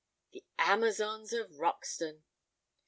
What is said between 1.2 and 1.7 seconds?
of